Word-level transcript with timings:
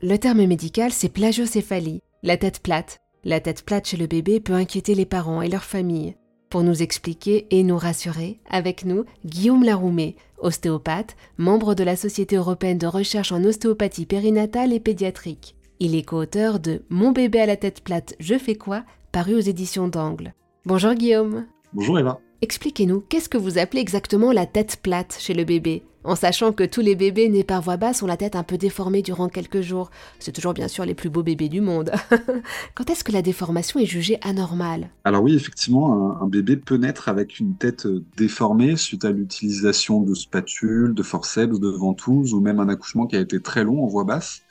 Le 0.00 0.16
terme 0.16 0.46
médical, 0.46 0.92
c'est 0.92 1.08
plagiocéphalie, 1.08 2.02
la 2.22 2.36
tête 2.36 2.60
plate. 2.60 2.98
La 3.24 3.40
tête 3.40 3.64
plate 3.64 3.88
chez 3.88 3.96
le 3.96 4.06
bébé 4.06 4.38
peut 4.38 4.52
inquiéter 4.52 4.94
les 4.94 5.06
parents 5.06 5.42
et 5.42 5.48
leur 5.48 5.64
famille. 5.64 6.14
Pour 6.50 6.62
nous 6.62 6.84
expliquer 6.84 7.48
et 7.50 7.64
nous 7.64 7.76
rassurer, 7.76 8.38
avec 8.48 8.84
nous, 8.84 9.06
Guillaume 9.26 9.64
Laroumé, 9.64 10.14
ostéopathe, 10.38 11.16
membre 11.36 11.74
de 11.74 11.82
la 11.82 11.96
Société 11.96 12.36
européenne 12.36 12.78
de 12.78 12.86
recherche 12.86 13.32
en 13.32 13.42
ostéopathie 13.42 14.06
périnatale 14.06 14.72
et 14.72 14.78
pédiatrique. 14.78 15.56
Il 15.80 15.96
est 15.96 16.04
co-auteur 16.04 16.60
de 16.60 16.84
Mon 16.90 17.10
bébé 17.10 17.40
à 17.40 17.46
la 17.46 17.56
tête 17.56 17.82
plate, 17.82 18.14
je 18.20 18.38
fais 18.38 18.54
quoi 18.54 18.84
paru 19.10 19.34
aux 19.34 19.40
éditions 19.40 19.88
d'Angle. 19.88 20.32
Bonjour 20.64 20.94
Guillaume. 20.94 21.46
Bonjour 21.72 21.98
Eva. 21.98 22.20
Expliquez-nous, 22.40 23.00
qu'est-ce 23.00 23.28
que 23.28 23.36
vous 23.36 23.58
appelez 23.58 23.80
exactement 23.80 24.30
la 24.30 24.46
tête 24.46 24.78
plate 24.80 25.16
chez 25.18 25.34
le 25.34 25.42
bébé? 25.42 25.82
En 26.04 26.14
sachant 26.14 26.52
que 26.52 26.64
tous 26.64 26.80
les 26.80 26.94
bébés 26.94 27.28
nés 27.28 27.44
par 27.44 27.62
voie 27.62 27.76
basse 27.76 28.02
ont 28.02 28.06
la 28.06 28.16
tête 28.16 28.36
un 28.36 28.42
peu 28.42 28.56
déformée 28.56 29.02
durant 29.02 29.28
quelques 29.28 29.60
jours. 29.60 29.90
C'est 30.18 30.32
toujours 30.32 30.54
bien 30.54 30.68
sûr 30.68 30.84
les 30.84 30.94
plus 30.94 31.10
beaux 31.10 31.22
bébés 31.22 31.48
du 31.48 31.60
monde. 31.60 31.90
Quand 32.74 32.88
est-ce 32.90 33.04
que 33.04 33.12
la 33.12 33.22
déformation 33.22 33.80
est 33.80 33.86
jugée 33.86 34.18
anormale? 34.22 34.90
Alors 35.04 35.22
oui, 35.22 35.34
effectivement, 35.34 36.20
un, 36.20 36.26
bébé 36.26 36.56
peut 36.56 36.76
naître 36.76 37.08
avec 37.08 37.40
une 37.40 37.54
tête 37.54 37.86
euh, 37.86 38.04
déformée 38.16 38.76
suite 38.76 39.04
à 39.04 39.10
l'utilisation 39.10 40.02
de 40.02 40.14
spatules, 40.14 40.94
de 40.94 41.02
forceps, 41.02 41.58
de 41.58 41.68
ventouses 41.68 42.34
ou 42.34 42.40
même 42.40 42.60
un 42.60 42.68
accouchement 42.68 43.06
qui 43.06 43.16
a 43.16 43.20
été 43.20 43.40
très 43.40 43.64
long 43.64 43.82
en 43.82 43.86
voie 43.86 44.04
basse 44.04 44.42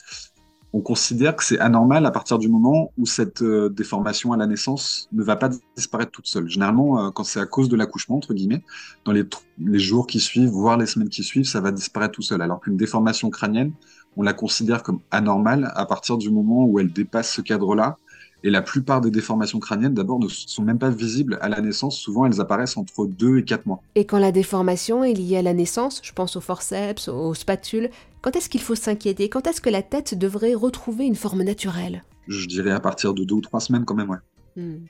on 0.73 0.81
considère 0.81 1.35
que 1.35 1.43
c'est 1.43 1.59
anormal 1.59 2.05
à 2.05 2.11
partir 2.11 2.37
du 2.37 2.49
moment 2.49 2.91
où 2.97 3.05
cette 3.05 3.41
euh, 3.41 3.69
déformation 3.69 4.33
à 4.33 4.37
la 4.37 4.47
naissance 4.47 5.07
ne 5.13 5.23
va 5.23 5.35
pas 5.35 5.49
disparaître 5.75 6.11
toute 6.11 6.27
seule. 6.27 6.49
Généralement, 6.49 7.07
euh, 7.07 7.11
quand 7.11 7.23
c'est 7.23 7.39
à 7.39 7.45
cause 7.45 7.69
de 7.69 7.75
l'accouchement, 7.75 8.17
entre 8.17 8.33
guillemets, 8.33 8.63
dans 9.05 9.13
les, 9.13 9.23
les, 9.59 9.79
jours 9.79 10.07
qui 10.07 10.19
suivent, 10.19 10.49
voire 10.49 10.77
les 10.77 10.85
semaines 10.85 11.09
qui 11.09 11.23
suivent, 11.23 11.45
ça 11.45 11.61
va 11.61 11.71
disparaître 11.71 12.13
tout 12.13 12.21
seul. 12.21 12.41
Alors 12.41 12.59
qu'une 12.59 12.77
déformation 12.77 13.29
crânienne, 13.29 13.71
on 14.17 14.23
la 14.23 14.33
considère 14.33 14.83
comme 14.83 14.99
anormale 15.09 15.71
à 15.75 15.85
partir 15.85 16.17
du 16.17 16.29
moment 16.29 16.65
où 16.65 16.79
elle 16.79 16.91
dépasse 16.91 17.31
ce 17.31 17.41
cadre-là 17.41 17.97
et 18.43 18.49
la 18.49 18.61
plupart 18.61 19.01
des 19.01 19.09
déformations 19.09 19.59
crâniennes, 19.59 19.93
d'abord, 19.93 20.19
ne 20.19 20.27
sont 20.27 20.61
même 20.61 20.77
pas 20.77 20.89
visibles 20.89 21.39
à 21.41 21.49
la 21.49 21.59
naissance. 21.59 21.97
Souvent, 21.97 22.25
elles 22.25 22.39
apparaissent 22.39 22.77
entre 22.77 23.07
2 23.07 23.39
et 23.39 23.43
4 23.43 23.65
mois. 23.65 23.81
Et 23.95 24.05
quand 24.05 24.19
la 24.19 24.31
déformation 24.31 25.03
est 25.03 25.13
liée 25.13 25.37
à 25.37 25.41
la 25.41 25.53
naissance, 25.53 26.01
je 26.03 26.13
pense 26.13 26.35
aux 26.35 26.41
forceps, 26.41 27.07
aux 27.07 27.33
spatules, 27.33 27.89
quand 28.27 28.35
est-ce 28.35 28.49
qu'il 28.49 28.59
faut 28.59 28.75
s'inquiéter? 28.75 29.29
Quand 29.29 29.47
est-ce 29.47 29.61
que 29.61 29.69
la 29.69 29.81
tête 29.81 30.13
devrait 30.13 30.53
retrouver 30.53 31.05
une 31.05 31.15
forme 31.15 31.43
naturelle? 31.43 32.03
Je 32.27 32.45
dirais 32.45 32.71
à 32.71 32.81
partir 32.81 33.13
de 33.13 33.23
2 33.23 33.35
ou 33.35 33.39
3 33.39 33.61
semaines 33.61 33.85
quand 33.85 33.95
même, 33.95 34.09
ouais. 34.09 34.17
Hmm. 34.57 34.85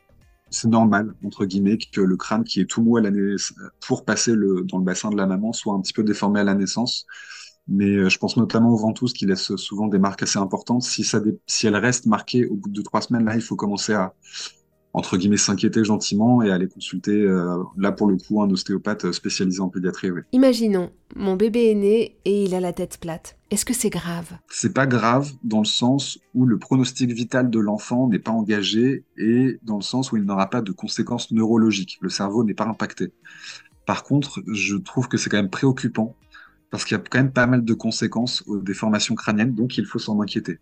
C'est 0.49 0.67
normal, 0.67 1.13
entre 1.23 1.45
guillemets, 1.45 1.77
que 1.77 2.01
le 2.01 2.17
crâne 2.17 2.43
qui 2.43 2.61
est 2.61 2.65
tout 2.65 2.81
mou 2.81 2.97
à 2.97 3.01
la 3.01 3.11
pour 3.85 4.05
passer 4.05 4.33
le, 4.33 4.63
dans 4.63 4.79
le 4.79 4.83
bassin 4.83 5.11
de 5.11 5.17
la 5.17 5.27
maman 5.27 5.53
soit 5.53 5.75
un 5.75 5.81
petit 5.81 5.93
peu 5.93 6.03
déformé 6.03 6.39
à 6.39 6.43
la 6.43 6.55
naissance. 6.55 7.05
Mais 7.67 7.97
euh, 7.97 8.09
je 8.09 8.17
pense 8.17 8.37
notamment 8.37 8.71
aux 8.71 8.77
ventouses 8.77 9.13
qui 9.13 9.27
laissent 9.27 9.55
souvent 9.55 9.85
des 9.85 9.99
marques 9.99 10.23
assez 10.23 10.39
importantes. 10.39 10.81
Si, 10.81 11.03
ça 11.03 11.21
si 11.45 11.67
elles 11.67 11.75
restent 11.75 12.07
marquées 12.07 12.47
au 12.47 12.55
bout 12.55 12.71
de 12.71 12.81
trois 12.81 13.01
semaines, 13.01 13.25
là, 13.25 13.35
il 13.35 13.41
faut 13.41 13.55
commencer 13.55 13.93
à, 13.93 14.15
entre 14.97 15.15
guillemets, 15.15 15.37
s'inquiéter 15.37 15.83
gentiment 15.83 16.41
et 16.41 16.49
aller 16.49 16.67
consulter, 16.67 17.11
euh, 17.11 17.61
là 17.77 17.91
pour 17.91 18.07
le 18.07 18.17
coup, 18.17 18.41
un 18.41 18.49
ostéopathe 18.49 19.11
spécialisé 19.11 19.59
en 19.59 19.69
pédiatrie. 19.69 20.09
Oui. 20.09 20.21
Imaginons, 20.31 20.89
mon 21.15 21.35
bébé 21.35 21.69
est 21.69 21.75
né 21.75 22.17
et 22.25 22.45
il 22.45 22.55
a 22.55 22.59
la 22.59 22.73
tête 22.73 22.97
plate. 22.99 23.37
Est-ce 23.51 23.63
que 23.63 23.75
c'est 23.75 23.91
grave? 23.91 24.39
C'est 24.49 24.73
pas 24.73 24.87
grave 24.87 25.31
dans 25.43 25.59
le 25.59 25.65
sens 25.65 26.17
où 26.33 26.47
le 26.47 26.57
pronostic 26.57 27.11
vital 27.11 27.51
de 27.51 27.59
l'enfant 27.59 28.07
n'est 28.07 28.17
pas 28.17 28.31
engagé 28.31 29.03
et 29.17 29.59
dans 29.61 29.75
le 29.75 29.83
sens 29.83 30.11
où 30.11 30.17
il 30.17 30.23
n'aura 30.23 30.49
pas 30.49 30.63
de 30.63 30.71
conséquences 30.71 31.29
neurologiques. 31.31 31.99
Le 32.01 32.09
cerveau 32.09 32.43
n'est 32.43 32.55
pas 32.55 32.65
impacté. 32.65 33.11
Par 33.85 34.03
contre, 34.03 34.41
je 34.47 34.77
trouve 34.77 35.07
que 35.07 35.17
c'est 35.17 35.29
quand 35.29 35.37
même 35.37 35.51
préoccupant 35.51 36.15
parce 36.71 36.85
qu'il 36.85 36.97
y 36.97 36.99
a 36.99 37.03
quand 37.07 37.19
même 37.19 37.31
pas 37.31 37.45
mal 37.45 37.63
de 37.63 37.73
conséquences 37.75 38.43
aux 38.47 38.57
déformations 38.57 39.13
crâniennes, 39.13 39.53
donc 39.53 39.77
il 39.77 39.85
faut 39.85 39.99
s'en 39.99 40.19
inquiéter. 40.21 40.57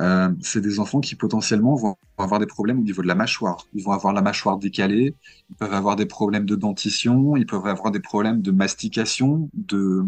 Euh, 0.00 0.28
c'est 0.40 0.60
des 0.60 0.78
enfants 0.78 1.00
qui 1.00 1.16
potentiellement 1.16 1.74
vont 1.74 1.96
avoir 2.18 2.38
des 2.38 2.46
problèmes 2.46 2.78
au 2.78 2.82
niveau 2.82 3.02
de 3.02 3.08
la 3.08 3.14
mâchoire. 3.14 3.66
Ils 3.74 3.82
vont 3.82 3.92
avoir 3.92 4.12
la 4.12 4.22
mâchoire 4.22 4.56
décalée, 4.56 5.14
ils 5.50 5.56
peuvent 5.56 5.74
avoir 5.74 5.96
des 5.96 6.06
problèmes 6.06 6.46
de 6.46 6.54
dentition, 6.54 7.36
ils 7.36 7.46
peuvent 7.46 7.66
avoir 7.66 7.90
des 7.90 8.00
problèmes 8.00 8.40
de 8.40 8.50
mastication, 8.52 9.50
de, 9.54 10.06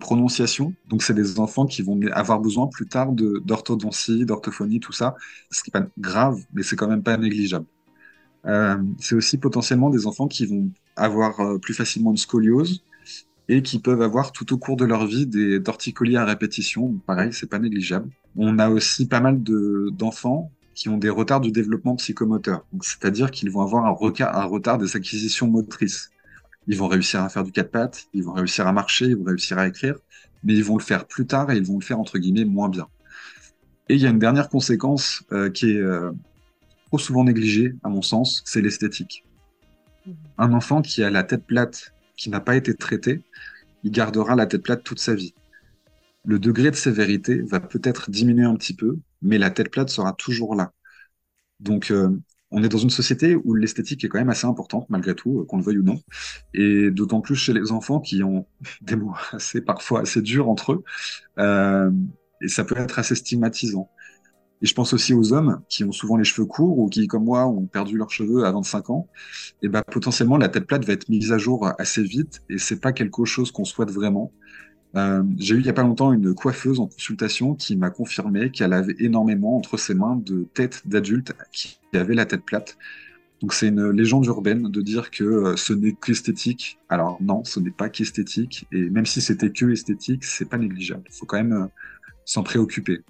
prononciation. 0.00 0.72
Donc 0.88 1.02
c'est 1.02 1.12
des 1.12 1.38
enfants 1.38 1.66
qui 1.66 1.82
vont 1.82 2.00
avoir 2.12 2.40
besoin 2.40 2.66
plus 2.66 2.86
tard 2.86 3.12
d'orthodontie, 3.12 4.24
d'orthophonie, 4.24 4.80
tout 4.80 4.92
ça. 4.92 5.14
Ce 5.50 5.62
qui 5.62 5.70
n'est 5.74 5.82
pas 5.82 5.86
grave, 5.98 6.40
mais 6.54 6.62
c'est 6.62 6.76
quand 6.76 6.88
même 6.88 7.02
pas 7.02 7.18
négligeable. 7.18 7.66
Euh, 8.46 8.78
c'est 8.98 9.14
aussi 9.14 9.36
potentiellement 9.36 9.90
des 9.90 10.06
enfants 10.06 10.28
qui 10.28 10.46
vont 10.46 10.70
avoir 10.96 11.40
euh, 11.40 11.58
plus 11.58 11.74
facilement 11.74 12.10
une 12.10 12.16
scoliose, 12.16 12.82
et 13.52 13.60
qui 13.60 13.78
peuvent 13.78 14.00
avoir 14.00 14.32
tout 14.32 14.50
au 14.54 14.56
cours 14.56 14.76
de 14.76 14.86
leur 14.86 15.06
vie 15.06 15.26
des 15.26 15.62
torticolis 15.62 16.16
à 16.16 16.24
répétition. 16.24 16.94
Pareil, 17.06 17.34
c'est 17.34 17.50
pas 17.50 17.58
négligeable. 17.58 18.08
On 18.34 18.58
a 18.58 18.70
aussi 18.70 19.06
pas 19.06 19.20
mal 19.20 19.42
d'enfants 19.42 20.50
qui 20.74 20.88
ont 20.88 20.96
des 20.96 21.10
retards 21.10 21.42
du 21.42 21.52
développement 21.52 21.96
psychomoteur. 21.96 22.64
C'est-à-dire 22.80 23.30
qu'ils 23.30 23.50
vont 23.50 23.60
avoir 23.60 23.84
un, 23.84 23.90
un 23.90 24.44
retard 24.44 24.78
des 24.78 24.96
acquisitions 24.96 25.48
motrices. 25.48 26.10
Ils 26.66 26.78
vont 26.78 26.88
réussir 26.88 27.20
à 27.20 27.28
faire 27.28 27.44
du 27.44 27.52
quatre 27.52 27.70
pattes, 27.70 28.06
ils 28.14 28.24
vont 28.24 28.32
réussir 28.32 28.66
à 28.66 28.72
marcher, 28.72 29.06
ils 29.06 29.16
vont 29.16 29.24
réussir 29.24 29.58
à 29.58 29.68
écrire, 29.68 29.96
mais 30.44 30.54
ils 30.54 30.64
vont 30.64 30.78
le 30.78 30.82
faire 30.82 31.06
plus 31.06 31.26
tard 31.26 31.50
et 31.50 31.56
ils 31.58 31.64
vont 31.64 31.78
le 31.78 31.84
faire 31.84 32.00
entre 32.00 32.18
guillemets 32.18 32.46
moins 32.46 32.70
bien. 32.70 32.86
Et 33.90 33.96
il 33.96 34.00
y 34.00 34.06
a 34.06 34.10
une 34.10 34.18
dernière 34.18 34.48
conséquence 34.48 35.24
euh, 35.32 35.50
qui 35.50 35.72
est 35.72 35.78
euh, 35.78 36.10
trop 36.86 36.98
souvent 36.98 37.24
négligée, 37.24 37.74
à 37.82 37.90
mon 37.90 38.00
sens, 38.00 38.42
c'est 38.46 38.62
l'esthétique. 38.62 39.26
Mmh. 40.06 40.10
Un 40.38 40.52
enfant 40.54 40.80
qui 40.80 41.02
a 41.02 41.10
la 41.10 41.22
tête 41.22 41.44
plate 41.44 41.92
qui 42.22 42.30
n'a 42.30 42.40
pas 42.40 42.54
été 42.54 42.72
traité, 42.74 43.20
il 43.82 43.90
gardera 43.90 44.36
la 44.36 44.46
tête 44.46 44.62
plate 44.62 44.84
toute 44.84 45.00
sa 45.00 45.12
vie. 45.12 45.34
Le 46.24 46.38
degré 46.38 46.70
de 46.70 46.76
sévérité 46.76 47.42
va 47.42 47.58
peut-être 47.58 48.12
diminuer 48.12 48.44
un 48.44 48.54
petit 48.54 48.76
peu, 48.76 48.98
mais 49.22 49.38
la 49.38 49.50
tête 49.50 49.70
plate 49.70 49.90
sera 49.90 50.12
toujours 50.12 50.54
là. 50.54 50.72
Donc, 51.58 51.90
euh, 51.90 52.16
on 52.52 52.62
est 52.62 52.68
dans 52.68 52.78
une 52.78 52.90
société 52.90 53.34
où 53.34 53.54
l'esthétique 53.54 54.04
est 54.04 54.08
quand 54.08 54.20
même 54.20 54.28
assez 54.28 54.46
importante, 54.46 54.86
malgré 54.88 55.16
tout, 55.16 55.40
euh, 55.40 55.44
qu'on 55.46 55.56
le 55.56 55.64
veuille 55.64 55.78
ou 55.78 55.82
non. 55.82 56.00
Et 56.54 56.92
d'autant 56.92 57.20
plus 57.20 57.34
chez 57.34 57.52
les 57.52 57.72
enfants 57.72 57.98
qui 57.98 58.22
ont 58.22 58.46
des 58.82 58.94
mots 58.94 59.14
assez, 59.32 59.60
parfois 59.60 60.02
assez 60.02 60.22
durs 60.22 60.48
entre 60.48 60.74
eux. 60.74 60.84
Euh, 61.38 61.90
et 62.40 62.46
ça 62.46 62.62
peut 62.62 62.76
être 62.78 63.00
assez 63.00 63.16
stigmatisant. 63.16 63.90
Et 64.62 64.66
je 64.66 64.74
pense 64.74 64.92
aussi 64.92 65.12
aux 65.12 65.32
hommes 65.32 65.60
qui 65.68 65.82
ont 65.84 65.92
souvent 65.92 66.16
les 66.16 66.24
cheveux 66.24 66.46
courts 66.46 66.78
ou 66.78 66.88
qui, 66.88 67.08
comme 67.08 67.24
moi, 67.24 67.46
ont 67.46 67.66
perdu 67.66 67.96
leurs 67.96 68.10
cheveux 68.10 68.44
à 68.44 68.52
25 68.52 68.90
ans. 68.90 69.08
Et 69.60 69.68
ben, 69.68 69.82
potentiellement, 69.82 70.36
la 70.36 70.48
tête 70.48 70.66
plate 70.66 70.84
va 70.84 70.92
être 70.92 71.08
mise 71.08 71.32
à 71.32 71.38
jour 71.38 71.68
assez 71.78 72.02
vite 72.02 72.42
et 72.48 72.58
c'est 72.58 72.80
pas 72.80 72.92
quelque 72.92 73.24
chose 73.24 73.50
qu'on 73.50 73.64
souhaite 73.64 73.90
vraiment. 73.90 74.32
Euh, 74.94 75.22
j'ai 75.38 75.54
eu 75.54 75.60
il 75.60 75.66
y 75.66 75.70
a 75.70 75.72
pas 75.72 75.82
longtemps 75.82 76.12
une 76.12 76.34
coiffeuse 76.34 76.78
en 76.78 76.86
consultation 76.86 77.54
qui 77.54 77.76
m'a 77.76 77.90
confirmé 77.90 78.50
qu'elle 78.50 78.74
avait 78.74 78.94
énormément 78.98 79.56
entre 79.56 79.78
ses 79.78 79.94
mains 79.94 80.16
de 80.16 80.46
têtes 80.54 80.82
d'adultes 80.86 81.32
qui 81.50 81.78
avaient 81.94 82.14
la 82.14 82.26
tête 82.26 82.44
plate. 82.44 82.76
Donc 83.40 83.54
c'est 83.54 83.68
une 83.68 83.90
légende 83.90 84.26
urbaine 84.26 84.70
de 84.70 84.82
dire 84.82 85.10
que 85.10 85.24
euh, 85.24 85.56
ce 85.56 85.72
n'est 85.72 85.94
qu'esthétique. 85.94 86.78
Alors 86.88 87.18
non, 87.20 87.42
ce 87.42 87.58
n'est 87.58 87.72
pas 87.72 87.88
qu'esthétique. 87.88 88.66
Et 88.70 88.90
même 88.90 89.06
si 89.06 89.20
c'était 89.20 89.50
que 89.50 89.70
esthétique, 89.70 90.24
c'est 90.24 90.48
pas 90.48 90.58
négligeable. 90.58 91.02
Il 91.08 91.14
faut 91.14 91.26
quand 91.26 91.38
même 91.38 91.52
euh, 91.52 91.66
s'en 92.24 92.42
préoccuper. 92.42 93.02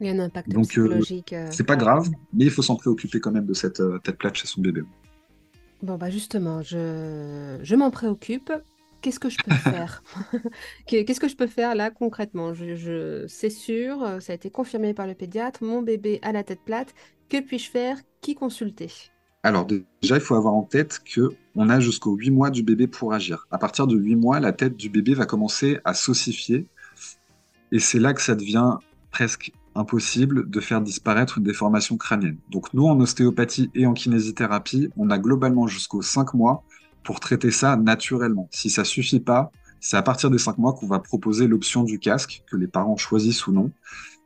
Il 0.00 0.06
y 0.06 0.10
a 0.10 0.12
un 0.12 0.18
impact 0.20 0.48
Donc, 0.50 0.68
psychologique. 0.68 1.32
Euh, 1.32 1.48
c'est 1.50 1.64
pas 1.64 1.76
grave, 1.76 2.08
mais 2.32 2.44
il 2.44 2.50
faut 2.50 2.62
s'en 2.62 2.76
préoccuper 2.76 3.20
quand 3.20 3.32
même 3.32 3.46
de 3.46 3.54
cette 3.54 3.80
euh, 3.80 3.98
tête 3.98 4.16
plate 4.16 4.36
chez 4.36 4.46
son 4.46 4.60
bébé. 4.60 4.82
Bon, 5.82 5.96
bah 5.96 6.10
justement, 6.10 6.62
je, 6.62 7.58
je 7.62 7.74
m'en 7.74 7.90
préoccupe. 7.90 8.52
Qu'est-ce 9.00 9.20
que 9.20 9.28
je 9.28 9.38
peux 9.44 9.54
faire? 9.70 10.02
Qu'est-ce 10.86 11.20
que 11.20 11.28
je 11.28 11.36
peux 11.36 11.46
faire 11.46 11.74
là 11.74 11.90
concrètement? 11.90 12.54
Je, 12.54 12.76
je... 12.76 13.24
C'est 13.28 13.50
sûr, 13.50 14.18
ça 14.20 14.32
a 14.32 14.34
été 14.34 14.50
confirmé 14.50 14.94
par 14.94 15.06
le 15.06 15.14
pédiatre, 15.14 15.64
mon 15.64 15.82
bébé 15.82 16.20
a 16.22 16.32
la 16.32 16.44
tête 16.44 16.60
plate. 16.64 16.94
Que 17.28 17.40
puis-je 17.40 17.70
faire? 17.70 17.98
Qui 18.20 18.34
consulter? 18.34 18.90
Alors 19.42 19.66
déjà, 19.66 20.16
il 20.16 20.20
faut 20.20 20.34
avoir 20.34 20.54
en 20.54 20.62
tête 20.62 21.00
que 21.04 21.30
on 21.54 21.68
a 21.70 21.80
jusqu'aux 21.80 22.14
8 22.14 22.30
mois 22.30 22.50
du 22.50 22.62
bébé 22.62 22.86
pour 22.86 23.12
agir. 23.12 23.46
À 23.50 23.58
partir 23.58 23.86
de 23.86 23.96
8 23.96 24.16
mois, 24.16 24.40
la 24.40 24.52
tête 24.52 24.76
du 24.76 24.88
bébé 24.90 25.14
va 25.14 25.26
commencer 25.26 25.78
à 25.84 25.94
s'ossifier. 25.94 26.66
Et 27.70 27.78
c'est 27.78 27.98
là 27.98 28.14
que 28.14 28.22
ça 28.22 28.34
devient 28.34 28.76
presque 29.10 29.52
impossible 29.78 30.50
de 30.50 30.60
faire 30.60 30.80
disparaître 30.80 31.38
une 31.38 31.44
déformation 31.44 31.96
crânienne. 31.96 32.38
Donc 32.50 32.74
nous, 32.74 32.86
en 32.86 33.00
ostéopathie 33.00 33.70
et 33.74 33.86
en 33.86 33.94
kinésithérapie, 33.94 34.90
on 34.96 35.10
a 35.10 35.18
globalement 35.18 35.66
jusqu'aux 35.66 36.02
5 36.02 36.34
mois 36.34 36.64
pour 37.04 37.20
traiter 37.20 37.50
ça 37.50 37.76
naturellement. 37.76 38.48
Si 38.50 38.70
ça 38.70 38.84
suffit 38.84 39.20
pas, 39.20 39.50
c'est 39.80 39.96
à 39.96 40.02
partir 40.02 40.30
des 40.30 40.38
5 40.38 40.58
mois 40.58 40.72
qu'on 40.72 40.88
va 40.88 40.98
proposer 40.98 41.46
l'option 41.46 41.84
du 41.84 41.98
casque, 41.98 42.42
que 42.50 42.56
les 42.56 42.66
parents 42.66 42.96
choisissent 42.96 43.46
ou 43.46 43.52
non. 43.52 43.70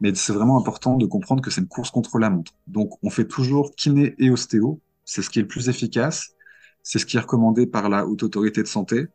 Mais 0.01 0.15
c'est 0.15 0.33
vraiment 0.33 0.59
important 0.59 0.97
de 0.97 1.07
comprendre 1.07 1.43
que 1.43 1.51
c'est 1.51 1.61
une 1.61 1.69
course 1.69 1.91
contre 1.91 2.19
la 2.19 2.31
montre. 2.31 2.53
Donc 2.67 2.93
on 3.03 3.11
fait 3.11 3.27
toujours 3.27 3.75
kiné 3.77 4.15
et 4.19 4.31
ostéo, 4.31 4.81
c'est 5.05 5.23
ce 5.23 5.31
qui 5.31 5.39
est 5.39 5.43
le 5.43 5.49
plus 5.49 5.69
efficace, 5.69 6.31
c'est 6.83 6.99
ce 6.99 7.07
qui 7.07 7.17
est 7.17 7.21
recommandé 7.21 7.67
par 7.67 7.89
la 7.89 8.07
haute 8.07 8.23
autorité 8.23 8.63
de 8.63 8.69
santé. 8.69 9.07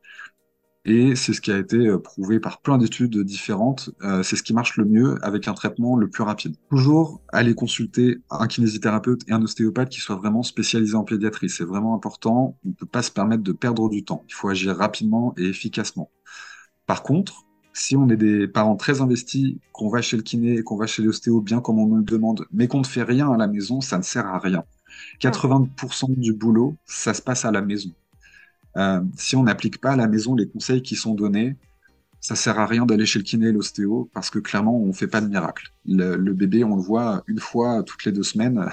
Et 0.90 1.16
c'est 1.18 1.34
ce 1.34 1.42
qui 1.42 1.52
a 1.52 1.58
été 1.58 1.76
euh, 1.76 2.00
prouvé 2.00 2.40
par 2.40 2.62
plein 2.62 2.78
d'études 2.78 3.18
différentes. 3.20 3.90
Euh, 4.04 4.24
c'est 4.24 4.38
ce 4.38 4.44
qui 4.44 4.54
marche 4.54 4.78
le 4.78 4.86
mieux 4.86 5.18
avec 5.22 5.48
un 5.50 5.54
traitement 5.54 5.98
le 5.98 6.10
plus 6.10 6.24
rapide. 6.24 6.56
Toujours 6.70 7.22
aller 7.34 7.54
consulter 7.56 8.20
un 8.30 8.48
kinésithérapeute 8.48 9.22
et 9.28 9.34
un 9.34 9.42
ostéopathe 9.42 9.90
qui 9.90 10.00
soient 10.00 10.16
vraiment 10.16 10.44
spécialisés 10.44 10.96
en 10.96 11.04
pédiatrie. 11.04 11.50
C'est 11.50 11.66
vraiment 11.66 11.94
important. 11.94 12.58
On 12.64 12.70
ne 12.70 12.74
peut 12.74 12.86
pas 12.86 13.02
se 13.02 13.12
permettre 13.12 13.44
de 13.44 13.52
perdre 13.52 13.90
du 13.90 14.06
temps. 14.06 14.24
Il 14.30 14.34
faut 14.34 14.48
agir 14.48 14.78
rapidement 14.78 15.34
et 15.38 15.46
efficacement. 15.50 16.10
Par 16.88 17.04
contre, 17.04 17.46
Si 17.74 17.96
on 17.96 18.10
est 18.10 18.18
des 18.18 18.48
parents 18.48 18.76
très 18.76 19.02
investis, 19.02 19.56
qu'on 19.72 19.90
va 19.90 20.02
chez 20.02 20.18
le 20.18 20.24
kiné, 20.24 20.64
qu'on 20.64 20.78
va 20.78 20.88
chez 20.88 21.04
l'ostéo 21.04 21.42
bien 21.42 21.62
comme 21.62 21.80
on 21.80 21.88
nous 21.88 21.98
le 21.98 22.04
demande, 22.04 22.46
mais 22.52 22.68
qu'on 22.68 22.80
ne 22.80 22.86
fait 22.86 23.04
rien 23.04 23.32
à 23.32 23.38
la 23.38 23.48
maison, 23.48 23.82
ça 23.82 23.98
ne 24.00 24.04
sert 24.04 24.26
à 24.28 24.40
rien. 24.40 24.64
80% 25.20 26.16
du 26.18 26.34
boulot, 26.34 26.76
ça 26.86 27.14
se 27.14 27.22
passe 27.22 27.46
à 27.46 27.52
la 27.52 27.62
maison. 27.62 27.92
Euh, 28.78 29.02
si 29.18 29.36
on 29.36 29.44
n'applique 29.44 29.82
pas 29.82 29.92
à 29.92 29.96
la 29.96 30.08
maison 30.08 30.36
les 30.36 30.48
conseils 30.48 30.82
qui 30.82 30.96
sont 30.96 31.16
donnés, 31.16 31.56
ça 32.20 32.36
sert 32.36 32.60
à 32.60 32.66
rien 32.66 32.86
d'aller 32.86 33.06
chez 33.06 33.20
le 33.20 33.24
kiné 33.24 33.48
et 33.48 33.52
l'ostéo 33.52 34.10
parce 34.14 34.30
que 34.30 34.40
clairement, 34.40 34.78
on 34.78 34.94
fait 34.94 35.08
pas 35.08 35.22
de 35.22 35.28
miracle. 35.28 35.72
Le, 35.86 36.18
bébé, 36.34 36.64
on 36.64 36.76
le 36.76 36.82
voit 36.82 37.24
une 37.28 37.40
fois 37.40 37.84
toutes 37.84 38.06
les 38.06 38.12
deux 38.12 38.24
semaines. 38.24 38.70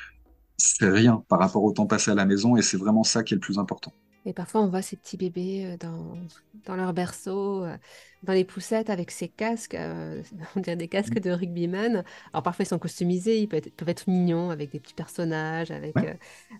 c'est 0.56 0.88
rien 0.88 1.24
par 1.28 1.40
rapport 1.40 1.64
au 1.64 1.72
temps 1.72 1.86
passé 1.86 2.10
à 2.10 2.14
la 2.14 2.24
maison 2.24 2.56
et 2.56 2.62
c'est 2.62 2.76
vraiment 2.76 3.02
ça 3.02 3.22
qui 3.22 3.34
est 3.34 3.36
le 3.36 3.40
plus 3.40 3.58
important. 3.58 3.92
Et 4.24 4.32
parfois, 4.32 4.60
on 4.60 4.68
voit 4.68 4.82
ces 4.82 4.94
petits 4.94 5.16
bébés 5.16 5.66
euh, 5.66 5.76
dans, 5.76 6.16
dans 6.64 6.76
leur 6.76 6.92
berceau, 6.92 7.64
euh, 7.64 7.76
dans 8.22 8.32
les 8.32 8.44
poussettes 8.44 8.88
avec 8.88 9.10
ces 9.10 9.26
casques, 9.26 9.76
on 10.56 10.60
dirait 10.60 10.76
des 10.76 10.86
casques 10.86 11.18
de 11.18 11.32
rugbyman. 11.32 12.04
Alors 12.32 12.44
parfois, 12.44 12.62
ils 12.62 12.68
sont 12.68 12.78
customisés, 12.78 13.40
ils 13.40 13.48
peuvent 13.48 13.62
être, 13.66 13.88
être 13.88 14.08
mignons 14.08 14.50
avec 14.50 14.70
des 14.70 14.78
petits 14.78 14.94
personnages, 14.94 15.72
avec 15.72 15.94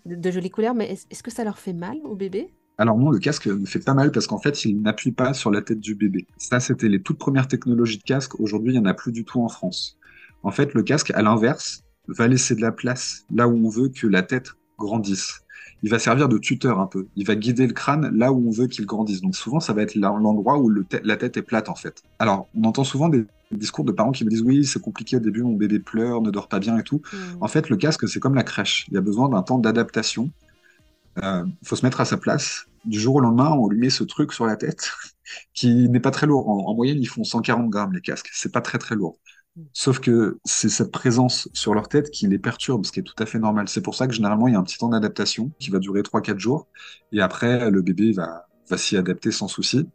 de, 0.05 0.15
de, 0.15 0.31
jolies 0.31 0.49
couleurs, 0.49 0.75
mais 0.75 0.91
est-ce 0.91 1.23
que 1.23 1.31
ça 1.31 1.45
leur 1.45 1.57
fait 1.57 1.71
mal 1.71 1.97
au 2.03 2.15
bébé? 2.15 2.53
Alors 2.83 2.97
non, 2.97 3.11
le 3.11 3.19
casque 3.19 3.47
me 3.47 3.65
fait 3.65 3.79
pas 3.79 3.93
mal 3.93 4.11
parce 4.11 4.27
qu'en 4.27 4.39
fait, 4.39 4.65
il 4.65 4.81
n'appuie 4.81 5.13
pas 5.13 5.33
sur 5.33 5.49
la 5.51 5.61
tête 5.61 5.79
du 5.79 5.95
bébé. 5.95 6.27
Ça, 6.35 6.59
c'était 6.59 6.89
les 6.89 7.01
toutes 7.01 7.17
premières 7.17 7.47
technologies 7.47 7.97
de 7.97 8.03
casque. 8.03 8.37
Aujourd'hui, 8.41 8.73
il 8.73 8.77
n'y 8.77 8.85
en 8.85 8.89
a 8.89 8.93
plus 8.93 9.13
du 9.13 9.23
tout 9.23 9.41
en 9.41 9.47
France. 9.47 9.97
En 10.43 10.51
fait, 10.51 10.73
le 10.73 10.83
casque, 10.83 11.11
à 11.11 11.21
l'inverse, 11.21 11.85
va 12.09 12.27
laisser 12.27 12.55
de 12.55 12.61
la 12.61 12.73
place 12.73 13.23
là 13.33 13.47
où 13.47 13.55
on 13.55 13.69
veut 13.69 13.87
que 13.87 14.05
la 14.05 14.21
tête 14.21 14.51
grandisse. 14.77 15.39
Il 15.81 15.91
va 15.91 15.97
servir 15.97 16.27
de 16.27 16.37
tuteur 16.37 16.81
un 16.81 16.87
peu. 16.87 17.07
Il 17.15 17.25
va 17.25 17.35
guider 17.35 17.67
le 17.67 17.71
crâne 17.71 18.11
là 18.13 18.33
où 18.33 18.45
on 18.45 18.51
veut 18.51 18.67
qu'il 18.67 18.85
grandisse. 18.85 19.21
Donc 19.21 19.37
souvent, 19.37 19.61
ça 19.61 19.71
va 19.71 19.81
être 19.81 19.95
l'endroit 19.95 20.59
où 20.59 20.69
la 20.69 21.15
tête 21.15 21.37
est 21.37 21.41
plate 21.41 21.69
en 21.69 21.75
fait. 21.75 22.03
Alors, 22.19 22.49
on 22.53 22.65
entend 22.65 22.83
souvent 22.83 23.07
des 23.07 23.23
discours 23.51 23.85
de 23.85 23.93
parents 23.93 24.11
qui 24.11 24.25
me 24.25 24.29
disent 24.29 24.41
oui, 24.41 24.65
c'est 24.65 24.81
compliqué 24.81 25.15
au 25.15 25.21
début, 25.21 25.43
mon 25.43 25.55
bébé 25.55 25.79
pleure, 25.79 26.21
ne 26.21 26.31
dort 26.31 26.49
pas 26.49 26.59
bien 26.59 26.77
et 26.77 26.83
tout. 26.83 27.01
Mmh. 27.13 27.17
En 27.39 27.47
fait, 27.47 27.69
le 27.69 27.77
casque, 27.77 28.09
c'est 28.09 28.19
comme 28.19 28.35
la 28.35 28.43
crèche. 28.43 28.87
Il 28.89 28.95
y 28.95 28.97
a 28.97 29.01
besoin 29.01 29.29
d'un 29.29 29.41
temps 29.41 29.57
d'adaptation 29.57 30.29
il 31.17 31.23
euh, 31.23 31.45
faut 31.63 31.75
se 31.75 31.85
mettre 31.85 32.01
à 32.01 32.05
sa 32.05 32.17
place. 32.17 32.65
Du 32.85 32.99
jour 32.99 33.15
au 33.15 33.19
lendemain, 33.19 33.51
on 33.51 33.69
lui 33.69 33.79
met 33.79 33.89
ce 33.89 34.03
truc 34.03 34.33
sur 34.33 34.45
la 34.45 34.55
tête 34.55 34.91
qui 35.53 35.89
n'est 35.89 35.99
pas 35.99 36.11
très 36.11 36.27
lourd. 36.27 36.49
En, 36.49 36.73
moyenne, 36.75 36.97
ils 36.99 37.07
font 37.07 37.23
140 37.23 37.69
grammes 37.69 37.93
les 37.93 38.01
casques. 38.01 38.29
C'est 38.33 38.51
pas 38.51 38.61
très 38.61 38.77
très 38.77 38.95
lourd. 38.95 39.17
Sauf 39.71 39.99
que 39.99 40.39
c'est 40.45 40.69
cette 40.69 40.91
présence 40.91 41.47
sur 41.53 41.75
leur 41.75 41.87
tête 41.87 42.09
qui 42.09 42.27
les 42.27 42.39
perturbe, 42.39 42.85
ce 42.85 42.91
qui 42.91 42.99
est 42.99 43.03
tout 43.03 43.15
à 43.19 43.25
fait 43.25 43.37
normal. 43.37 43.69
C'est 43.69 43.81
pour 43.81 43.93
ça 43.93 44.07
que 44.07 44.13
généralement, 44.13 44.47
il 44.47 44.53
y 44.53 44.55
a 44.55 44.59
un 44.59 44.63
petit 44.63 44.79
temps 44.79 44.89
d'adaptation 44.89 45.51
qui 45.59 45.69
va 45.69 45.79
durer 45.79 46.01
3-4 46.01 46.39
jours. 46.39 46.67
Et 47.11 47.21
après, 47.21 47.69
le 47.69 47.81
bébé 47.81 48.13
va, 48.13 48.47
va 48.69 48.77
s'y 48.77 48.97
adapter 48.97 49.31
sans 49.31 49.47
souci. 49.47 49.87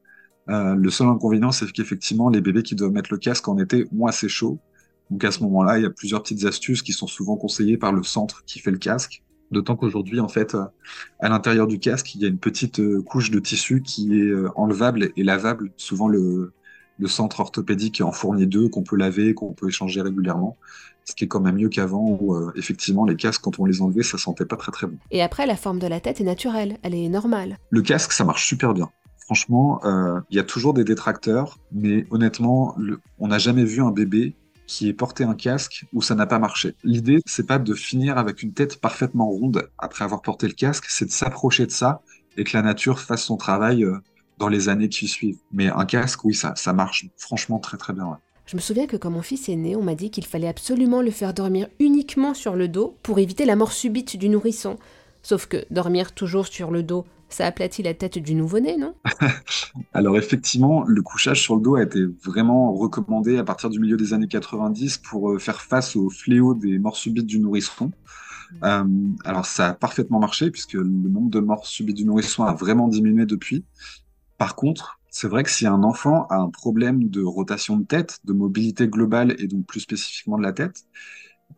Euh, 0.48 0.74
le 0.74 0.90
seul 0.90 1.08
inconvénient, 1.08 1.52
c'est 1.52 1.70
qu'effectivement, 1.72 2.30
les 2.30 2.40
bébés 2.40 2.62
qui 2.62 2.74
doivent 2.74 2.92
mettre 2.92 3.12
le 3.12 3.18
casque 3.18 3.48
en 3.48 3.58
été 3.58 3.86
ont 3.96 4.06
assez 4.06 4.28
chaud. 4.28 4.58
Donc 5.10 5.24
à 5.24 5.30
ce 5.30 5.42
moment-là, 5.42 5.78
il 5.78 5.82
y 5.82 5.86
a 5.86 5.90
plusieurs 5.90 6.22
petites 6.22 6.44
astuces 6.44 6.82
qui 6.82 6.92
sont 6.92 7.06
souvent 7.06 7.36
conseillées 7.36 7.78
par 7.78 7.92
le 7.92 8.02
centre 8.02 8.44
qui 8.44 8.58
fait 8.60 8.70
le 8.70 8.78
casque. 8.78 9.22
D'autant 9.50 9.76
qu'aujourd'hui, 9.76 10.20
en 10.20 10.28
fait, 10.28 10.54
euh, 10.54 10.64
à 11.20 11.28
l'intérieur 11.28 11.66
du 11.66 11.78
casque, 11.78 12.14
il 12.14 12.20
y 12.20 12.24
a 12.26 12.28
une 12.28 12.38
petite 12.38 12.80
euh, 12.80 13.02
couche 13.02 13.30
de 13.30 13.38
tissu 13.38 13.82
qui 13.82 14.20
est 14.20 14.26
euh, 14.26 14.50
enlevable 14.56 15.10
et 15.16 15.22
lavable. 15.24 15.70
Souvent, 15.76 16.06
le, 16.08 16.52
le 16.98 17.08
centre 17.08 17.40
orthopédique 17.40 18.02
en 18.02 18.12
fournit 18.12 18.46
deux 18.46 18.68
qu'on 18.68 18.82
peut 18.82 18.96
laver, 18.96 19.32
qu'on 19.32 19.54
peut 19.54 19.68
échanger 19.68 20.02
régulièrement. 20.02 20.56
Ce 21.04 21.14
qui 21.14 21.24
est 21.24 21.28
quand 21.28 21.40
même 21.40 21.56
mieux 21.56 21.70
qu'avant 21.70 22.18
où, 22.20 22.36
effectivement, 22.54 23.06
les 23.06 23.16
casques, 23.16 23.40
quand 23.40 23.58
on 23.58 23.64
les 23.64 23.80
enlevait, 23.80 24.02
ça 24.02 24.18
sentait 24.18 24.44
pas 24.44 24.56
très 24.56 24.72
très 24.72 24.86
bon. 24.86 24.98
Et 25.10 25.22
après, 25.22 25.46
la 25.46 25.56
forme 25.56 25.78
de 25.78 25.86
la 25.86 26.00
tête 26.00 26.20
est 26.20 26.24
naturelle, 26.24 26.76
elle 26.82 26.94
est 26.94 27.08
normale. 27.08 27.56
Le 27.70 27.80
casque, 27.80 28.12
ça 28.12 28.24
marche 28.24 28.46
super 28.46 28.74
bien. 28.74 28.90
Franchement, 29.16 29.80
il 30.28 30.36
y 30.36 30.38
a 30.38 30.42
toujours 30.42 30.74
des 30.74 30.84
détracteurs, 30.84 31.58
mais 31.72 32.06
honnêtement, 32.10 32.76
on 33.18 33.28
n'a 33.28 33.38
jamais 33.38 33.64
vu 33.64 33.80
un 33.80 33.90
bébé 33.90 34.34
qui 34.68 34.88
est 34.88 34.92
porté 34.92 35.24
un 35.24 35.34
casque 35.34 35.86
où 35.92 36.02
ça 36.02 36.14
n'a 36.14 36.26
pas 36.26 36.38
marché. 36.38 36.76
L'idée, 36.84 37.20
c'est 37.26 37.46
pas 37.46 37.58
de 37.58 37.74
finir 37.74 38.18
avec 38.18 38.42
une 38.42 38.52
tête 38.52 38.80
parfaitement 38.80 39.28
ronde 39.28 39.68
après 39.78 40.04
avoir 40.04 40.22
porté 40.22 40.46
le 40.46 40.52
casque, 40.52 40.84
c'est 40.88 41.06
de 41.06 41.10
s'approcher 41.10 41.66
de 41.66 41.72
ça 41.72 42.02
et 42.36 42.44
que 42.44 42.56
la 42.56 42.62
nature 42.62 43.00
fasse 43.00 43.24
son 43.24 43.36
travail 43.36 43.82
euh, 43.82 43.98
dans 44.38 44.48
les 44.48 44.68
années 44.68 44.90
qui 44.90 45.08
suivent. 45.08 45.38
Mais 45.50 45.68
un 45.68 45.86
casque, 45.86 46.24
oui, 46.24 46.34
ça, 46.34 46.52
ça 46.54 46.72
marche 46.72 47.06
franchement 47.16 47.58
très 47.58 47.78
très 47.78 47.94
bien. 47.94 48.18
Je 48.46 48.56
me 48.56 48.60
souviens 48.60 48.86
que 48.86 48.96
quand 48.96 49.10
mon 49.10 49.22
fils 49.22 49.48
est 49.48 49.56
né, 49.56 49.74
on 49.74 49.82
m'a 49.82 49.94
dit 49.94 50.10
qu'il 50.10 50.24
fallait 50.26 50.48
absolument 50.48 51.02
le 51.02 51.10
faire 51.10 51.34
dormir 51.34 51.68
uniquement 51.80 52.34
sur 52.34 52.54
le 52.54 52.68
dos 52.68 52.96
pour 53.02 53.18
éviter 53.18 53.46
la 53.46 53.56
mort 53.56 53.72
subite 53.72 54.16
du 54.16 54.28
nourrisson. 54.28 54.78
Sauf 55.22 55.46
que 55.46 55.64
dormir 55.70 56.12
toujours 56.12 56.46
sur 56.46 56.70
le 56.70 56.82
dos, 56.82 57.04
ça 57.28 57.46
aplatit 57.46 57.82
la 57.82 57.94
tête 57.94 58.18
du 58.18 58.34
nouveau-né, 58.34 58.76
non? 58.76 58.94
Alors 59.94 60.16
effectivement, 60.16 60.84
le 60.84 61.02
couchage 61.02 61.42
sur 61.42 61.56
le 61.56 61.62
dos 61.62 61.76
a 61.76 61.82
été 61.82 62.04
vraiment 62.24 62.72
recommandé 62.72 63.38
à 63.38 63.44
partir 63.44 63.70
du 63.70 63.78
milieu 63.80 63.96
des 63.96 64.12
années 64.12 64.28
90 64.28 64.98
pour 64.98 65.30
euh, 65.30 65.38
faire 65.38 65.60
face 65.60 65.96
au 65.96 66.10
fléau 66.10 66.54
des 66.54 66.78
morts 66.78 66.96
subites 66.96 67.26
du 67.26 67.38
nourrisson. 67.38 67.86
Mmh. 68.50 68.64
Euh, 68.64 68.84
alors 69.24 69.44
ça 69.44 69.68
a 69.68 69.74
parfaitement 69.74 70.20
marché 70.20 70.50
puisque 70.50 70.74
le 70.74 70.84
nombre 70.84 71.30
de 71.30 71.40
morts 71.40 71.66
subites 71.66 71.96
du 71.96 72.04
nourrisson 72.04 72.44
a 72.44 72.54
vraiment 72.54 72.88
diminué 72.88 73.26
depuis. 73.26 73.64
Par 74.38 74.54
contre, 74.54 74.98
c'est 75.10 75.28
vrai 75.28 75.42
que 75.42 75.50
si 75.50 75.66
un 75.66 75.82
enfant 75.82 76.26
a 76.28 76.36
un 76.36 76.50
problème 76.50 77.08
de 77.08 77.22
rotation 77.22 77.76
de 77.76 77.84
tête, 77.84 78.18
de 78.24 78.32
mobilité 78.32 78.88
globale 78.88 79.34
et 79.38 79.48
donc 79.48 79.66
plus 79.66 79.80
spécifiquement 79.80 80.38
de 80.38 80.42
la 80.42 80.52
tête, 80.52 80.84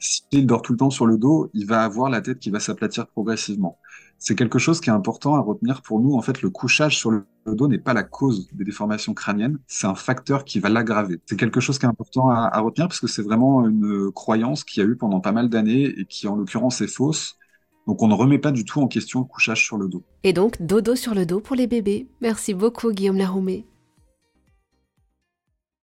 s'il 0.01 0.47
dort 0.47 0.63
tout 0.63 0.73
le 0.73 0.79
temps 0.79 0.91
sur 0.91 1.07
le 1.07 1.19
dos, 1.19 1.51
il 1.55 1.67
va 1.67 1.85
avoir 1.85 2.11
la 2.11 2.21
tête 2.23 2.39
qui 2.39 2.51
va 2.51 2.59
s'aplatir 2.59 3.07
progressivement. 3.07 3.79
C'est 4.19 4.35
quelque 4.35 4.59
chose 4.59 4.81
qui 4.81 4.91
est 4.91 4.93
important 4.93 5.35
à 5.37 5.41
retenir 5.41 5.83
pour 5.83 6.01
nous. 6.01 6.15
En 6.15 6.23
fait, 6.23 6.43
le 6.43 6.51
couchage 6.51 6.97
sur 6.97 7.11
le 7.11 7.25
dos 7.47 7.69
n'est 7.69 7.79
pas 7.79 7.95
la 7.95 8.03
cause 8.03 8.49
des 8.53 8.65
déformations 8.65 9.15
crâniennes, 9.15 9.59
c'est 9.67 9.87
un 9.87 9.95
facteur 9.95 10.45
qui 10.45 10.59
va 10.59 10.69
l'aggraver. 10.69 11.21
C'est 11.27 11.39
quelque 11.39 11.61
chose 11.61 11.79
qui 11.79 11.87
est 11.87 11.89
important 11.89 12.29
à, 12.29 12.59
retenir 12.61 12.89
parce 12.89 13.01
que 13.01 13.07
c'est 13.07 13.23
vraiment 13.23 13.67
une 13.67 14.11
croyance 14.13 14.65
qu'il 14.65 14.83
y 14.83 14.87
a 14.87 14.89
eu 14.89 14.97
pendant 14.97 15.21
pas 15.21 15.33
mal 15.33 15.49
d'années 15.49 15.85
et 15.85 16.05
qui, 16.05 16.29
en 16.29 16.37
l'occurrence, 16.37 16.81
est 16.81 16.87
fausse. 16.87 17.37
Donc 17.87 18.03
on 18.03 18.09
ne 18.09 18.15
remet 18.15 18.39
pas 18.39 18.53
du 18.53 18.65
tout 18.65 18.81
en 18.81 18.89
question 18.89 19.21
le 19.21 19.27
couchage 19.27 19.65
sur 19.65 19.77
le 19.77 19.89
dos. 19.89 20.05
Et 20.23 20.33
donc 20.33 20.61
dodo 20.61 20.95
sur 20.95 21.15
le 21.15 21.25
dos 21.27 21.41
pour 21.41 21.57
les 21.57 21.67
bébés. 21.67 22.09
Merci 22.21 22.55
beaucoup 22.55 22.93
Guillaume 22.93 23.17
Laroumé. 23.17 23.67